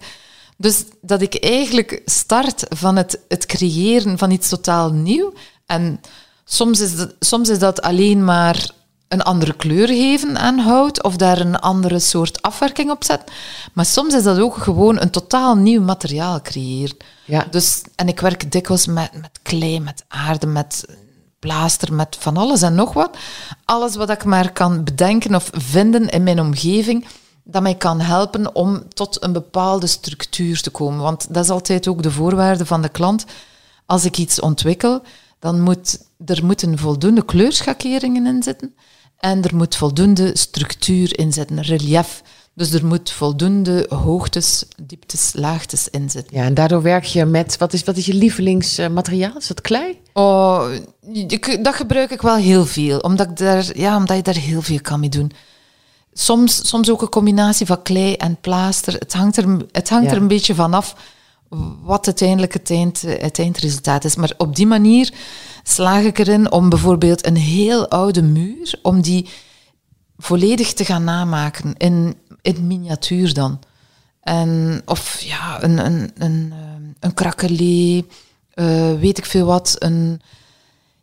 [0.58, 5.34] Dus dat ik eigenlijk start van het, het creëren van iets totaal nieuw.
[5.65, 6.02] En
[6.46, 8.70] soms is, dat, soms is dat alleen maar
[9.08, 13.36] een andere kleur geven aan hout of daar een andere soort afwerking op zetten.
[13.74, 16.98] Maar soms is dat ook gewoon een totaal nieuw materiaal creëren.
[17.26, 17.46] Ja.
[17.52, 20.86] Dus, en ik werk dikwijls met, met klei, met aarde, met
[21.39, 23.18] plaaster, met van alles en nog wat.
[23.65, 27.06] Alles wat ik maar kan bedenken of vinden in mijn omgeving,
[27.46, 31.00] dat mij kan helpen om tot een bepaalde structuur te komen.
[31.00, 33.26] Want dat is altijd ook de voorwaarde van de klant.
[33.86, 35.02] Als ik iets ontwikkel,
[35.40, 38.76] dan moet er moeten voldoende kleurschakeringen in zitten
[39.20, 42.22] en er moet voldoende structuur in zitten, relief.
[42.54, 46.38] Dus er moet voldoende hoogtes, dieptes, laagtes in zitten.
[46.38, 49.38] Ja, en daardoor werk je met, wat is, wat is je lievelingsmateriaal?
[49.38, 50.00] Is dat klei?
[50.14, 50.68] Oh,
[51.62, 54.82] dat gebruik ik wel heel veel, omdat, ik daar, ja, omdat je daar heel veel
[54.82, 55.32] kan mee doen.
[56.17, 58.93] Soms, soms ook een combinatie van klei en plaaster.
[58.93, 60.12] Het hangt er, het hangt Ja.
[60.12, 60.95] er een beetje vanaf
[61.84, 64.15] wat uiteindelijk het, eind, het eindresultaat is.
[64.15, 65.13] Maar op die manier
[65.63, 69.30] slaag ik erin om bijvoorbeeld een heel oude muur, om die
[70.17, 73.60] volledig te gaan namaken in, in miniatuur dan.
[74.21, 78.06] En, of ja, een, een, een, ehm, een krakelee,
[78.54, 80.21] eh, weet ik veel wat, een...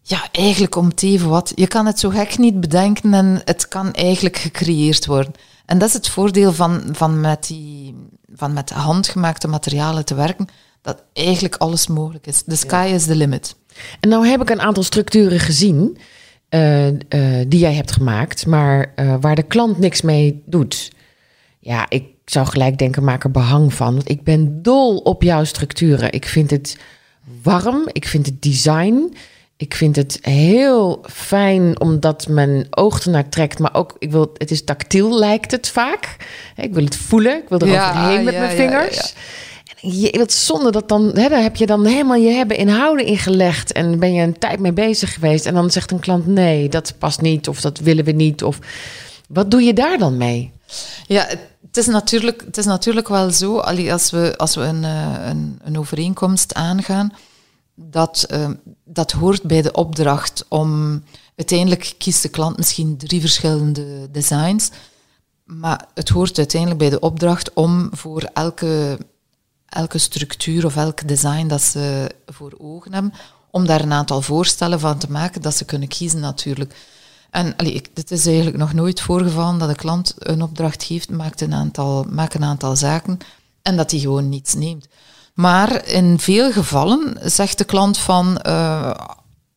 [0.03, 1.53] Ja, eigenlijk om het even wat.
[1.55, 5.33] Je kan het zo gek niet bedenken en het kan eigenlijk gecreëerd worden.
[5.67, 7.95] En dat is het voordeel van, van, met, die,
[8.35, 10.49] van met handgemaakte materialen te werken,
[10.83, 12.43] dat eigenlijk alles mogelijk is.
[12.43, 13.57] The sky is the limit.
[14.01, 15.99] En nou heb ik een aantal structuren gezien
[16.49, 16.95] eh, eh,
[17.49, 20.93] die jij hebt gemaakt, maar eh, waar de klant niks mee doet.
[21.59, 23.95] Ja, ik zou gelijk denken, maak er behang van.
[23.95, 26.13] Want ik ben dol op jouw structuren.
[26.13, 26.79] Ik vind het
[27.43, 29.15] warm, ik vind het design.
[29.63, 34.51] Ik vind het heel fijn omdat mijn oog ernaar trekt, maar ook, ik wil, het
[34.51, 36.17] is tactiel lijkt het vaak.
[36.57, 39.15] Ik wil het voelen, ik wil er Ja, overheen met ja, mijn ja, vingers.
[39.83, 43.07] En je, wat zonde dat dan, hè, daar heb je dan helemaal je hebben inhouden
[43.07, 46.69] ingelegd en ben je een tijd mee bezig geweest en dan zegt een klant nee,
[46.69, 48.59] dat past niet of dat willen we niet of
[49.29, 50.53] wat doe je daar dan mee?
[51.07, 51.27] Ja,
[51.67, 55.59] het is natuurlijk, het is natuurlijk wel zo, als we, als we een, eh, een,
[55.65, 57.13] een overeenkomst aangaan,
[57.75, 58.51] dat, eh,
[58.85, 61.03] dat hoort bij de opdracht om...
[61.37, 64.71] Uiteindelijk kiest de klant misschien drie verschillende designs,
[65.45, 68.99] maar het hoort uiteindelijk bij de opdracht om voor elke,
[69.67, 73.13] elke structuur of elk design dat ze voor ogen hebben,
[73.51, 76.75] om daar een aantal voorstellen van te maken dat ze kunnen kiezen natuurlijk.
[77.31, 81.11] En allee, ik, dit is eigenlijk nog nooit voorgevallen dat de klant een opdracht geeft,
[81.11, 83.19] maakt een aantal, maakt een aantal zaken
[83.63, 84.89] en dat hij gewoon niets neemt.
[85.33, 88.95] Maar in veel gevallen zegt de klant van eh,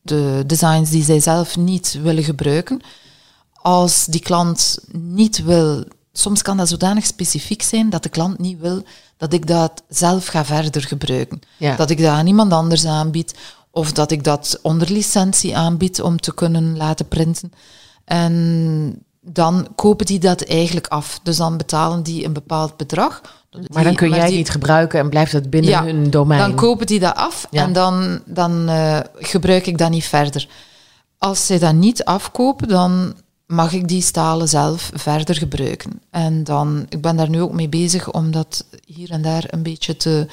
[0.02, 2.80] de designs die zij zelf niet willen gebruiken,
[3.52, 8.60] als die klant niet wil, soms kan dat zodanig specifiek zijn dat de klant niet
[8.60, 8.82] wil
[9.16, 11.40] dat ik dat zelf ga verder gebruiken.
[11.56, 11.76] Ja.
[11.76, 13.34] Dat ik dat aan iemand anders aanbied
[13.70, 17.52] of dat ik dat onder licentie aanbied om te kunnen laten printen.
[18.04, 21.20] En dan kopen die dat eigenlijk af.
[21.22, 23.44] Dus dan betalen die een bepaald bedrag.
[23.72, 26.40] Maar dan kun Die- jij het niet gebruiken en blijft het binnen Ja, hun domein.
[26.40, 27.62] dan kopen die dat af Ja.
[27.62, 30.48] en dan, dan eh, gebruik ik dat niet verder.
[31.18, 33.14] Als zij dat niet afkopen, dan
[33.46, 36.00] mag ik die stalen zelf verder gebruiken.
[36.10, 39.62] En dan, ik ben daar nu ook mee bezig om dat hier en daar een
[39.62, 40.26] beetje te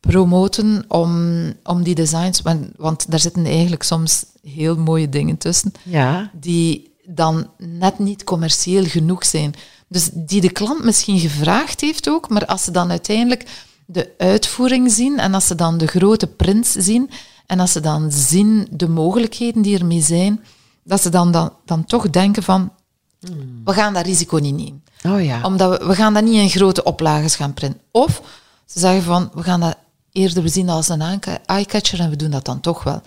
[0.00, 5.72] promoten, om, om die designs, want, want daar zitten eigenlijk soms heel mooie dingen tussen,
[5.82, 9.54] ja, die dan net niet commercieel genoeg zijn.
[9.92, 13.46] Dus die de klant misschien gevraagd heeft ook, maar als ze dan uiteindelijk
[13.86, 17.10] de uitvoering zien en als ze dan de grote prints zien
[17.46, 20.44] en als ze dan zien de mogelijkheden die ermee zijn,
[20.84, 22.72] dat ze dan, dan, dan toch denken van,
[23.64, 24.84] we gaan dat risico niet nemen.
[25.06, 25.40] Oh ja.
[25.42, 27.80] Omdat we, we gaan dat niet in grote oplages gaan printen.
[27.90, 28.22] Of
[28.66, 29.76] ze zeggen van, we gaan dat
[30.12, 31.02] eerder zien als een
[31.46, 33.02] eyecatcher en we doen dat dan toch wel.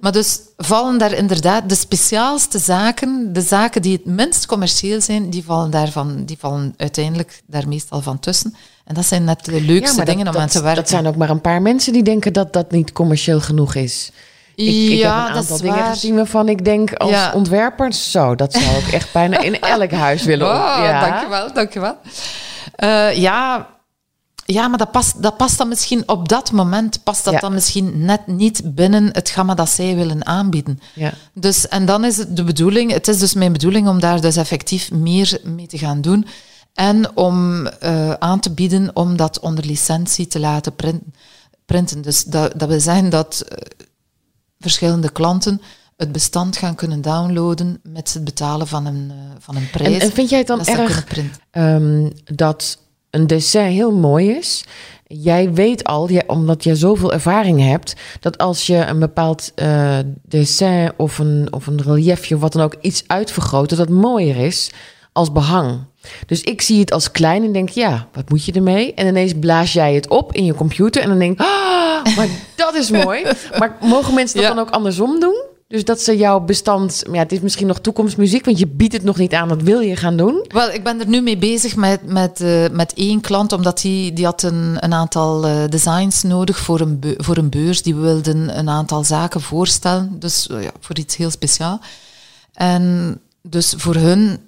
[0.00, 5.30] Maar dus vallen daar inderdaad de speciaalste zaken, de zaken die het minst commercieel zijn,
[5.30, 8.54] die vallen, daarvan, die vallen uiteindelijk daar meestal van tussen.
[8.84, 10.82] En dat zijn net de leukste dingen dat, om aan dat- te werken.
[10.82, 14.10] Dat zijn ook maar een paar mensen die denken dat dat niet commercieel genoeg is.
[14.54, 15.92] Ik, ik ja, heb een dat aantal dingen waar.
[15.92, 17.32] gezien waarvan ik denk als Ja.
[17.34, 20.46] ontwerper, zo, dat zou ik echt bijna in elk huis willen.
[20.46, 21.08] Oh, ja.
[21.10, 21.96] dankjewel, dankjewel.
[22.74, 23.68] Eh ja,
[24.46, 27.40] ja, maar dat past, dat past dan misschien op dat moment, past dat Ja.
[27.40, 30.80] dan misschien net niet binnen het gamma dat zij willen aanbieden.
[30.94, 31.12] Ja.
[31.34, 34.36] Dus, en dan is het de bedoeling, het is dus mijn bedoeling om daar dus
[34.36, 36.26] effectief meer mee te gaan doen.
[36.74, 41.14] En om eh, aan te bieden om dat onder licentie te laten printen.
[41.66, 42.02] printen.
[42.02, 43.58] Dus dat, dat wil zeggen dat eh,
[44.60, 45.60] verschillende klanten
[45.96, 49.94] het bestand gaan kunnen downloaden met het betalen van een, eh, van een prijs.
[49.94, 51.04] En, en vind jij het dan dat ze dat erg
[51.50, 52.78] ehm, dat
[53.16, 54.64] een dessin heel mooi is?
[55.08, 59.98] Jij weet al, jij, omdat je zoveel ervaring hebt, dat als je een bepaald eh,
[60.28, 64.36] dessin of een, of een reliefje of wat dan ook iets uitvergroot, dat dat mooier
[64.36, 64.70] is
[65.12, 65.78] als behang.
[66.26, 68.94] Dus ik zie het als klein en denk, ja, wat moet je ermee?
[68.94, 72.28] En ineens blaas jij het op in je computer en dan denk ik, ah, maar
[72.56, 73.24] dat is mooi.
[73.58, 74.54] Maar mogen mensen dat Ja.
[74.54, 75.42] dan ook andersom doen?
[75.68, 79.02] Dus dat ze jouw bestand, ja, het is misschien nog toekomstmuziek, want je biedt het
[79.02, 80.44] nog niet aan, dat wil je gaan doen.
[80.48, 84.12] Wel, ik ben er nu mee bezig met, met, eh, met één klant, omdat die,
[84.12, 87.82] die had een, een aantal eh, designs nodig voor een, voor een beurs.
[87.82, 91.80] Die wilden een aantal zaken voorstellen, dus eh, ja, voor iets heel speciaal.
[92.52, 94.38] En dus voor hun,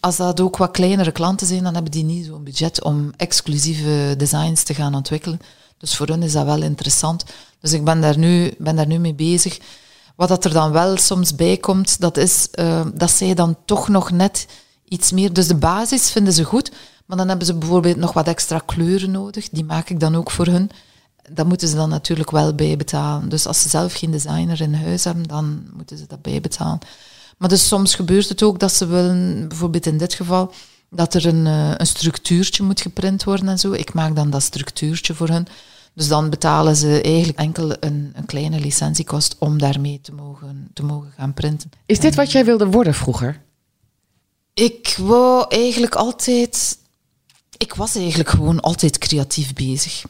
[0.00, 4.14] als dat ook wat kleinere klanten zijn, dan hebben die niet zo'n budget om exclusieve
[4.16, 5.40] designs te gaan ontwikkelen.
[5.78, 7.24] Dus voor hun is dat wel interessant.
[7.60, 9.58] Dus ik ben daar nu, ben daar nu mee bezig.
[10.16, 13.88] Wat dat er dan wel soms bij komt, dat is eh, dat zij dan toch
[13.88, 14.46] nog net
[14.88, 15.32] iets meer...
[15.32, 16.70] Dus de basis vinden ze goed,
[17.06, 19.48] maar dan hebben ze bijvoorbeeld nog wat extra kleuren nodig.
[19.48, 20.70] Die maak ik dan ook voor hun.
[21.30, 23.28] Dat moeten ze dan natuurlijk wel bijbetalen.
[23.28, 26.78] Dus als ze zelf geen designer in huis hebben, dan moeten ze dat bijbetalen.
[27.36, 30.52] Maar dus soms gebeurt het ook dat ze willen, bijvoorbeeld in dit geval,
[30.90, 33.72] dat er een, eh, een structuurtje moet geprint worden en zo.
[33.72, 35.46] Ik maak dan dat structuurtje voor hun.
[35.96, 40.82] Dus dan betalen ze eigenlijk enkel een, een kleine licentiekost om daarmee te mogen, te
[40.82, 41.70] mogen gaan printen.
[41.86, 43.42] Is dit wat jij wilde worden vroeger?
[44.54, 46.78] Ik wou eigenlijk altijd...
[47.56, 50.04] Ik was eigenlijk gewoon altijd creatief bezig.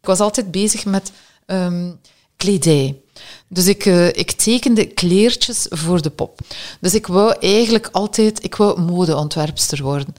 [0.00, 1.12] Ik was altijd bezig met
[1.46, 1.92] ehm,
[2.36, 3.00] kledij.
[3.48, 6.40] Dus ik, eh, ik tekende kleertjes voor de pop.
[6.80, 8.44] Dus ik wou eigenlijk altijd...
[8.44, 10.14] Ik wou modeontwerpster worden.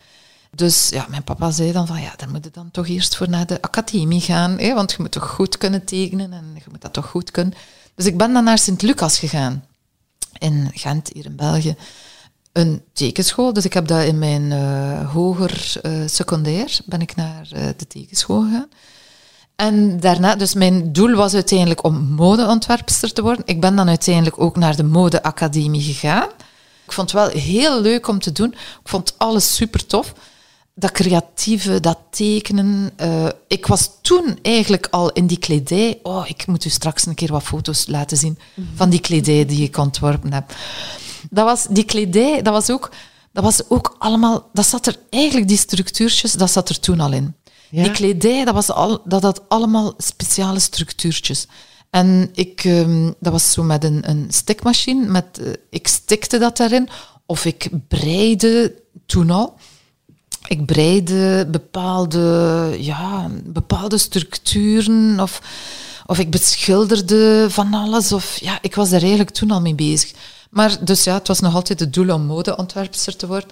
[0.55, 3.29] Dus ja, mijn papa zei dan van, ja, dan moet je dan toch eerst voor
[3.29, 6.81] naar de academie gaan, hè, want je moet toch goed kunnen tekenen en je moet
[6.81, 7.53] dat toch goed kunnen.
[7.95, 9.65] Dus ik ben dan naar Sint-Lucas gegaan,
[10.37, 11.75] in Gent, hier in België
[12.51, 13.53] een tekenschool.
[13.53, 17.87] Dus ik heb dat in mijn eh, hoger eh, secundair, ben ik naar eh, de
[17.87, 18.69] tekenschool gegaan.
[19.55, 23.45] En daarna, dus mijn doel was uiteindelijk om modeontwerpster te worden.
[23.45, 26.27] Ik ben dan uiteindelijk ook naar de modeacademie gegaan.
[26.85, 28.51] Ik vond het wel heel leuk om te doen.
[28.51, 30.13] Ik vond alles super tof.
[30.75, 32.91] Dat creatieve, dat tekenen.
[32.95, 35.99] eh, ik was toen eigenlijk al in die kledij.
[36.03, 38.37] Oh, ik moet u straks een keer wat foto's laten zien
[38.75, 40.55] van die kledij die ik ontworpen heb.
[41.29, 42.91] Dat was, die kledij, dat was ook,
[43.33, 47.11] dat was ook allemaal, dat zat er eigenlijk, die structuurtjes, dat zat er toen al
[47.11, 47.35] in.
[47.69, 47.83] Ja.
[47.83, 51.47] Die kledij, dat, was al, dat had allemaal speciale structuurtjes.
[51.89, 56.57] En ik, ehm, dat was zo met een, een stikmachine, met, eh, ik stikte dat
[56.57, 56.89] daarin,
[57.25, 59.55] of ik breide toen al.
[60.51, 65.41] Ik breide bepaalde, ja, bepaalde structuren, of,
[66.05, 68.11] of ik beschilderde van alles.
[68.11, 70.11] Of, ja, ik was daar eigenlijk toen al mee bezig.
[70.49, 73.49] Maar dus ja, het was nog altijd het doel om modeontwerpster te worden.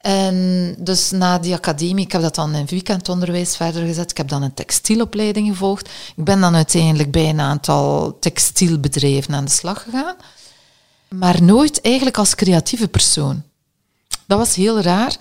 [0.00, 4.10] En dus na die academie, ik heb dat dan in weekendonderwijs verder gezet.
[4.10, 5.88] Ik heb dan een textielopleiding gevolgd.
[6.16, 10.16] Ik ben dan uiteindelijk bij een aantal textielbedrijven aan de slag gegaan.
[11.08, 13.42] Maar nooit eigenlijk als creatieve persoon.
[14.26, 15.16] Dat was heel raar.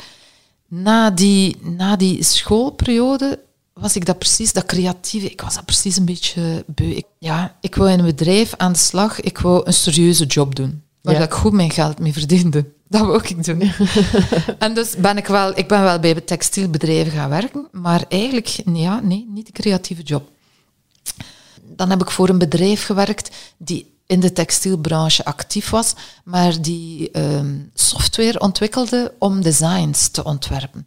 [0.67, 3.39] Na die, na die schoolperiode
[3.73, 6.89] was ik dat precies, dat creatieve, ik was dat precies een beetje beu.
[6.89, 10.55] Ik, ja, ik wou in een bedrijf aan de slag, ik wou een serieuze job
[10.55, 10.81] doen.
[11.01, 11.19] Waar Ja.
[11.19, 12.65] dat ik goed mijn geld mee verdiende.
[12.89, 13.61] Dat wou ik doen.
[14.59, 18.99] en dus ben ik wel, ik ben wel bij textielbedrijven gaan werken, maar eigenlijk, ja,
[18.99, 20.29] nee, niet de creatieve job.
[21.63, 25.93] Dan heb ik voor een bedrijf gewerkt die in de textielbranche actief was,
[26.23, 30.83] maar die ehm, software ontwikkelde om designs te ontwerpen.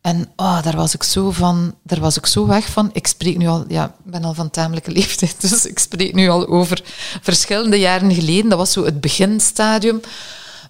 [0.00, 2.90] En oh, daar was ik zo van, daar was ik zo weg van.
[2.92, 6.28] Ik spreek nu al, ja, ik ben al van tamelijke leeftijd, dus ik spreek nu
[6.28, 6.82] al over
[7.22, 8.48] verschillende jaren geleden.
[8.48, 10.00] Dat was zo het beginstadium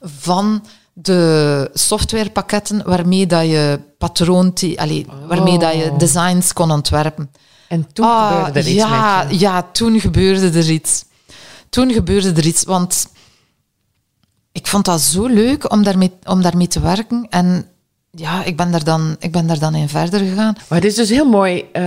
[0.03, 7.31] van de softwarepakketten waarmee dat je patroon, allee, waarmee dat je designs kon ontwerpen.
[7.69, 9.39] En toen ah, gebeurde er iets ja, met je.
[9.39, 11.05] Ja, toen gebeurde er iets.
[11.71, 13.09] Toen gebeurde er iets, want
[14.53, 17.27] ik vond dat zo leuk om daarmee, om daarmee te werken.
[17.31, 17.67] En
[18.11, 20.57] ja, ik ben, daar dan, ik ben daar dan in verder gegaan.
[20.69, 21.87] Maar het is dus heel mooi uh,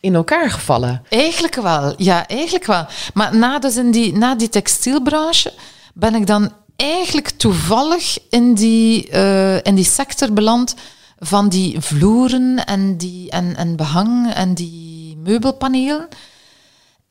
[0.00, 1.02] in elkaar gevallen.
[1.08, 2.86] Eigenlijk wel, ja, eigenlijk wel.
[3.14, 5.52] Maar na, dus in die, na die textielbranche
[5.94, 10.74] ben ik dan eigenlijk toevallig in die, uh, in die sector beland
[11.18, 16.08] van die vloeren en, die, en, en behang en die meubelpanelen.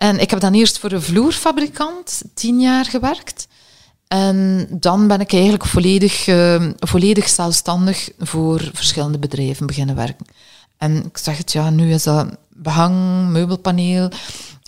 [0.03, 3.47] En ik heb dan eerst voor een vloerfabrikant tien jaar gewerkt.
[4.07, 10.25] En dan ben ik eigenlijk volledig, uh, volledig zelfstandig voor verschillende bedrijven beginnen werken.
[10.77, 14.09] En ik zeg het, ja, nu is dat behang, meubelpaneel,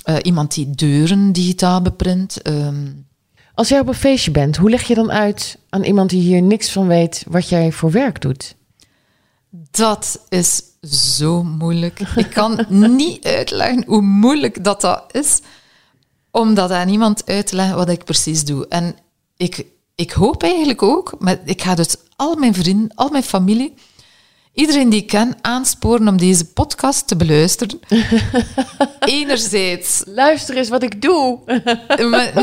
[0.10, 2.48] uh, iemand die deuren digitaal beprint.
[2.48, 3.06] Um.
[3.54, 6.41] Als jij op een feestje bent, hoe leg je dan uit aan iemand die hier
[6.41, 8.56] niks van weet wat jij voor werk doet?
[9.72, 12.00] Dat is zo moeilijk.
[12.00, 12.65] Ik kan
[12.98, 15.41] niet uitleggen hoe moeilijk dat, dat is
[16.32, 18.68] om dat aan iemand uit te leggen wat ik precies doe.
[18.68, 18.96] En
[19.38, 19.65] ik,
[19.96, 23.74] ik hoop eigenlijk ook, maar ik ga dus al mijn vrienden, al mijn familie,
[24.54, 27.80] iedereen die ik ken, aansporen om deze podcast te beluisteren.
[29.00, 30.04] enerzijds...
[30.06, 31.39] Luister eens wat ik doe.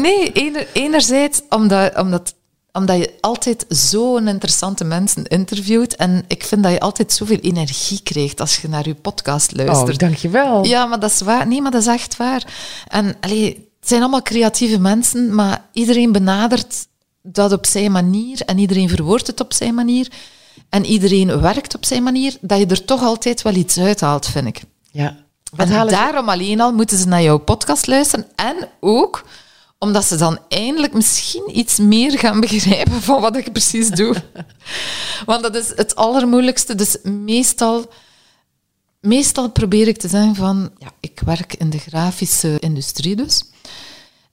[0.01, 0.33] nee,
[0.73, 2.35] enerzijds omdat, omdat,
[2.73, 5.97] omdat je altijd zo'n interessante mensen interviewt.
[5.97, 9.93] En ik vind dat je altijd zoveel energie krijgt als je naar je podcast luistert.
[9.93, 10.65] Oh, dankjewel.
[10.65, 11.47] Ja, maar dat is waar.
[11.47, 12.47] Nee, maar dat is echt waar.
[12.89, 13.47] En allee,
[13.81, 16.87] het zijn allemaal creatieve mensen, maar iedereen benadert
[17.23, 20.09] dat op zijn manier en iedereen verwoordt het op zijn manier
[20.69, 24.47] en iedereen werkt op zijn manier, dat je er toch altijd wel iets uithaalt, vind
[24.47, 24.63] ik.
[24.91, 25.17] Ja.
[25.57, 29.25] En daarom alleen al moeten ze naar jouw podcast luisteren en ook
[29.83, 34.15] omdat ze dan eindelijk misschien iets meer gaan begrijpen van wat ik precies doe.
[35.27, 36.75] Want dat is het allermoeilijkste.
[36.75, 37.93] Dus meestal
[39.01, 43.45] meestal probeer ik te zeggen van, ja, ik werk in de grafische industrie dus.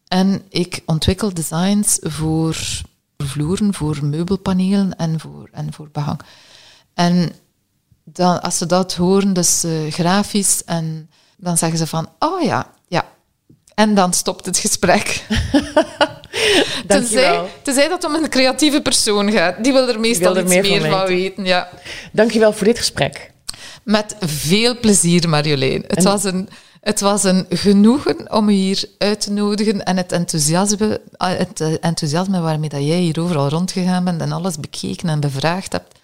[0.07, 2.57] En ik ontwikkel designs voor
[3.17, 6.19] vloeren, voor meubelpanelen en voor, en voor behang.
[6.93, 7.31] En
[8.03, 12.77] dan, als ze dat horen, dus uh, grafisch, en dan zeggen ze van, oh ja.
[13.80, 15.24] En dan stopt het gesprek.
[16.88, 19.63] tenzij, tenzij dat om een creatieve persoon gaat.
[19.63, 21.46] Die wil er meestal iets meer, van, van weten.
[21.46, 21.70] Ja.
[22.12, 23.32] Dankjewel voor dit gesprek.
[23.84, 25.84] Met veel plezier, Marjolein.
[25.88, 26.50] Het, was een,
[26.82, 31.62] het was een genoegen om u hier uit te nodigen en het enthousiasme, ah, het
[31.62, 35.98] eh, enthousiasme waarmee dat jij hier overal rondgegaan bent en alles bekeken en bevraagd hebt,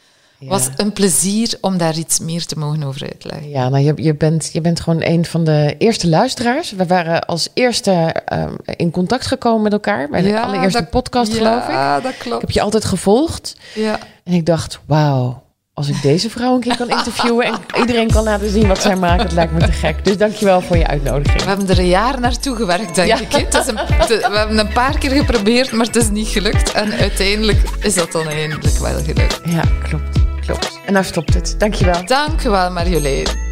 [0.47, 3.49] was een plezier om daar iets meer te mogen over uitleggen.
[3.49, 6.71] Ja, nou, je, je, bent, je bent gewoon een van de eerste luisteraars.
[6.71, 11.63] We waren als eerste uh, in contact gekomen met elkaar bij de allereerste podcast, geloof
[11.63, 11.69] ik.
[11.69, 12.35] Ja, dat klopt.
[12.35, 13.55] Ik heb je altijd gevolgd.
[13.73, 13.99] Ja.
[14.23, 15.43] En ik dacht, wauw,
[15.75, 18.95] als ik deze vrouw een keer kan interviewen en iedereen kan laten zien wat zij
[18.95, 20.05] maakt, het lijkt me te gek.
[20.05, 21.41] Dus dankjewel voor je uitnodiging.
[21.41, 23.31] We hebben er een jaar naartoe gewerkt, denk ik.
[23.31, 23.75] Het is een,
[24.31, 26.71] we hebben een paar keer geprobeerd, maar het is niet gelukt.
[26.71, 29.41] En uiteindelijk is dat dan eindelijk wel gelukt.
[29.45, 30.24] Ja, klopt.
[30.45, 30.79] Klopt.
[30.85, 31.55] En nou stopt het.
[31.57, 32.05] Dankjewel.
[32.05, 33.44] Dankjewel, Marjolein.